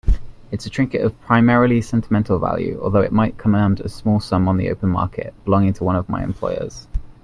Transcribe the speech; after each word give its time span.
It's 0.49 0.65
a 0.65 0.69
trinket 0.71 1.05
of 1.05 1.21
primarily 1.21 1.79
sentimental 1.79 2.39
value, 2.39 2.79
although 2.81 3.01
it 3.01 3.11
might 3.11 3.37
command 3.37 3.81
a 3.81 3.87
small 3.87 4.19
sum 4.19 4.47
on 4.47 4.57
the 4.57 4.71
open 4.71 4.89
market, 4.89 5.35
belonging 5.45 5.73
to 5.73 5.83
one 5.83 5.95
of 5.95 6.09
my 6.09 6.23
employers. 6.23 6.87